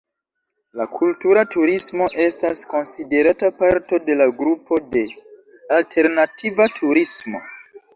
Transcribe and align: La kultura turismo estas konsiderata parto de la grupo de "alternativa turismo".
La 0.79 0.87
kultura 0.95 1.43
turismo 1.55 2.07
estas 2.25 2.65
konsiderata 2.73 3.53
parto 3.63 4.03
de 4.11 4.19
la 4.25 4.31
grupo 4.43 4.83
de 4.97 5.07
"alternativa 5.83 6.73
turismo". 6.83 7.49